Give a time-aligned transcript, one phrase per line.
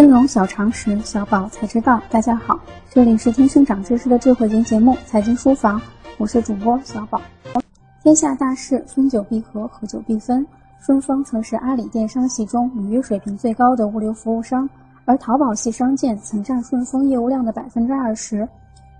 [0.00, 2.00] 金融小常识，小宝才知道。
[2.08, 2.58] 大家好，
[2.88, 5.78] 这里是天生长知识的智慧型节目《财经书房》，
[6.16, 7.20] 我是主播小宝。
[8.02, 10.44] 天下大事，分久必合，合久必分。
[10.78, 14.66] 顺丰曾是阿里电商系中履约水平最高的物流服务商，
[15.04, 18.48] 而淘宝系商建曾占顺丰业务量的百分之二十。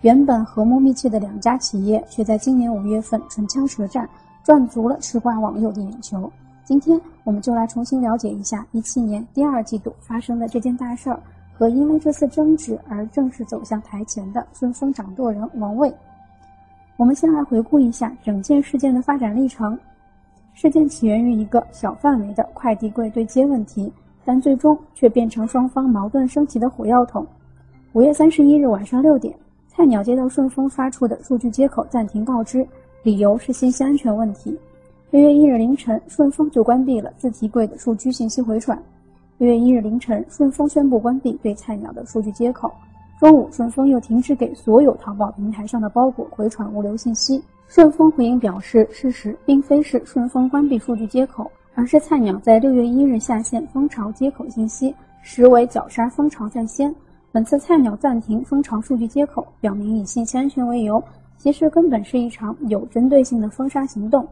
[0.00, 4.08] 原本和睦密切的两家企业，却在今年五月份唇枪舌战，
[4.42, 6.32] 赚足了吃瓜网友的眼球。
[6.66, 11.22] 今天我们就来重新了解一下一七年第二季度发生的这件大事儿，
[11.54, 15.94] 和因为这次争执而正式走向台前的顺丰掌舵人王卫。
[16.96, 19.78] 我们先来回顾一下整件事件的发展历程。
[20.54, 23.92] 事件起源于一个小范围的快递柜对接问题，
[24.24, 27.24] 但最终却变成双方矛盾升级的火药桶。
[27.92, 29.32] 五月三十一日晚上六点，
[29.68, 32.66] 菜鸟接到顺丰发出的数据接口暂停告知，
[33.04, 34.58] 理由是信息安全问题。
[35.10, 38.76] 六月一日凌晨，顺丰就关闭了自提柜的数据信息回传。
[39.38, 42.72] 六月一日凌晨，顺丰宣布关闭对菜鸟的数据接口。
[43.20, 47.40] 中午，顺丰又停止给所有淘宝平台上的包裹回传物流信息。
[47.68, 56.92] 顺丰回应表示，事实并非是顺丰关闭数据接口，而是菜鸟在六月一日下线蜂巢接口信息，实为绞杀蜂巢在先。
[57.30, 61.02] 本次菜鸟暂停蜂巢数据接口，表明以信息安全为由，
[61.38, 64.26] 其实根本是一场有针对性的封杀行动。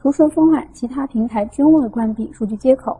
[0.00, 2.98] 除顺丰外，其他平台均未关闭数据接口。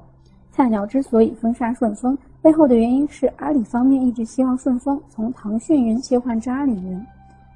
[0.51, 7.01] 菜鸟之所以封杀顺丰，背后的原因是阿里方面一直希望顺丰从腾讯云切换至阿里云。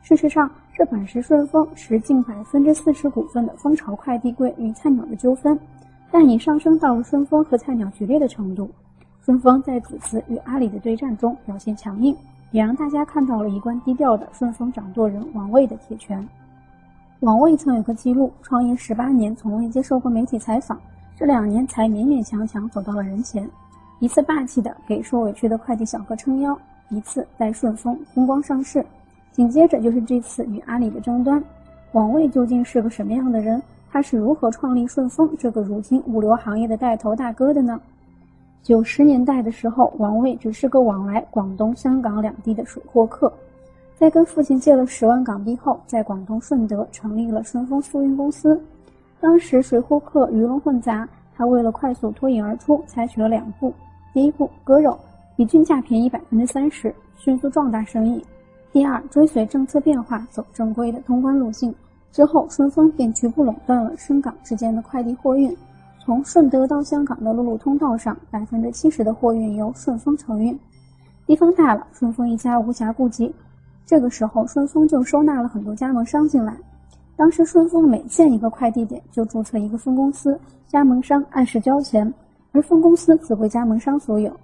[0.02, 5.58] 事实上，这本是顺丰持近百分之四十股份的蜂巢快递柜与菜鸟的纠纷，
[6.10, 8.70] 但已上升到了顺丰和菜鸟决裂的程度。
[9.20, 12.16] 顺丰在此次与阿里的对战中表现强硬，
[12.52, 16.26] 也让大家看到了一贯低调的顺丰掌舵人王卫的铁拳。
[17.22, 20.76] 王卫曾有个记录，创业十八年从未接受过媒体采访，
[21.16, 23.48] 这两年才勉勉强强走到了人前。
[24.00, 28.84] 一次霸气的给受委屈的快递小哥撑腰，一次带顺丰风光上市，
[29.30, 31.40] 紧接着就是这次与阿里的争端。
[31.92, 33.62] 王卫究竟是个什么样的人？
[33.92, 37.80] 他是如何创立顺丰这个如今物流行业的带头大哥的呢？
[38.64, 43.32] 九十年代的时候，王卫只是个往来广东、香港两地的水货客。
[44.02, 48.60] 在跟父亲借了十万港币后，在广东顺德成立了顺丰速运公司。
[49.20, 53.72] 当时水货客鱼龙混杂，他为了快速脱颖而出，采取了两步：
[54.12, 54.98] 第一步割肉，
[55.36, 58.20] 比均价便宜百分之三十，迅速壮大生意；
[58.72, 61.72] 第二，追随政策变化，走正规的通关路径。
[62.10, 65.56] 之后，顺丰便局部垄断了深港之间的快递货运，
[66.00, 70.58] 从顺德到香港的陆路通道上，百分之七十的货运由顺丰承运。
[71.24, 73.32] 地方大了，顺丰一家无暇顾及。
[73.84, 76.56] 这个时候，顺丰就收纳了很多加盟商进来。
[77.16, 82.12] 当时，顺丰每建一个快递点就注册一个分公司，加盟商按时交钱，
[82.52, 84.34] 而分公司则归加盟商所有。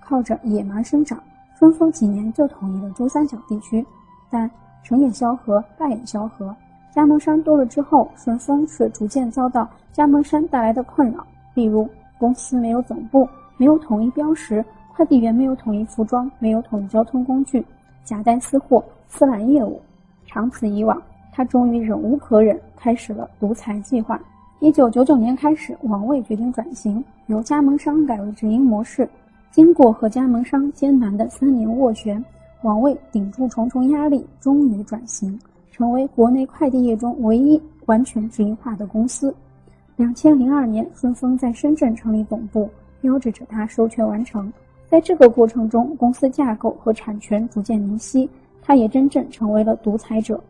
[0.00, 1.22] 靠着野蛮生长，
[1.58, 3.84] 顺丰几年就统一了珠三角地区。
[4.30, 4.50] 但
[4.82, 6.54] 成也萧何，败也萧何。
[6.92, 11.88] 加盟商多了之后，顺丰却逐渐遭到加盟商带来的困扰，例如
[12.18, 17.64] 公司没有总部，没有统一标识，快递员没有统一服装，没有统一交通工具。
[18.08, 19.78] 夹带私货、私揽业务，
[20.24, 20.98] 长此以往，
[21.30, 24.18] 他终于忍无可忍，开始了独裁计划。
[24.60, 29.06] 一九九九年开始，王卫决定转型，由加盟商改为直营模式。
[29.50, 32.24] 经过和加盟商艰难的三年斡旋，
[32.62, 35.38] 王卫顶住重重压力，终于转型，
[35.70, 39.34] 成为国内快递业中唯一完全直营化的公司。
[39.96, 42.70] 两千零二年，顺丰在深圳成立总部，
[43.02, 44.50] 标志着它收权完成。
[44.90, 48.28] 在这个过程中，公司架构和产权逐渐明晰，
[48.62, 50.40] 他也真正成为了独裁者。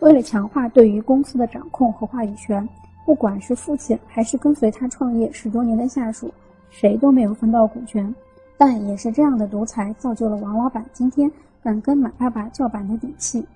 [0.00, 2.68] 为了强化对于公司的掌控和话语权，
[3.06, 6.32] 不管是父亲还是跟随他创业十多年的下属，
[6.70, 8.12] 谁都没有分到股权。
[8.56, 11.30] 但也是这样的独裁，造就了王老板今天
[11.62, 13.46] 敢跟马爸爸叫板的底气。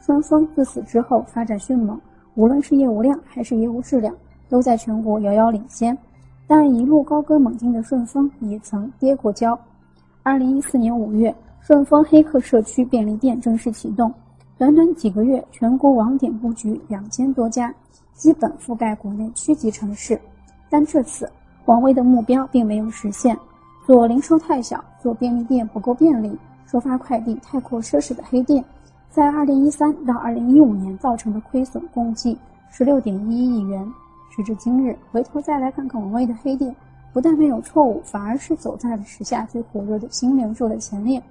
[0.00, 1.98] 顺丰自此之后发展迅猛，
[2.34, 4.14] 无论是业务量还是业务质量，
[4.48, 5.96] 都在全国遥遥领先。
[6.46, 9.58] 但一路高歌猛进的顺丰也曾跌过跤。
[10.22, 14.12] 二零一四年五月，顺丰黑客社区便利店正式启动，
[14.58, 17.74] 短短几个月，全国网点布局两千多家，
[18.12, 20.20] 基本覆盖国内区级城市。
[20.68, 21.26] 但这次，
[21.64, 23.34] 王威的目标并没有实现。
[23.86, 28.62] 做零售太小，做便利店不够便利，收发快递太过奢侈的黑店，
[29.08, 32.36] 在二零一三到二零一五年造成的亏损共计
[32.70, 33.90] 十六点一亿元。
[34.28, 36.76] 时至今日，回头再来看看王威的黑店。
[37.12, 41.22] 不但没有错误，反而是走在了时下最火热的新零售的前列。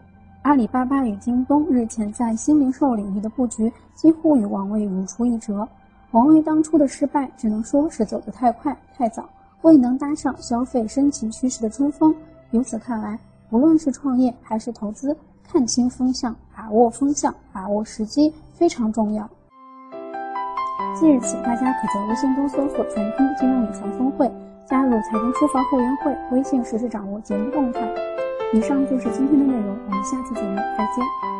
[0.42, 5.68] 阿里巴巴与京东日前在新零售领域的布局，几乎与王卫如出一辙。
[6.12, 9.30] 王卫当初的失败，只能说是走得太快太早，
[9.62, 12.16] 未能搭上消费升级趋势的春风。
[12.52, 13.20] 由此看来，
[13.52, 19.30] 无论是创业还是投资，看清风向，把握风向，把握时机非常重要。
[21.00, 24.32] 即日起，大家可在微信中搜索“全拼金融理财峰会”，
[24.70, 27.82] 加入财经书房会员会，微信实时掌握节目动态。
[28.54, 31.39] 以上就是今天的内容，我们下次节目再见。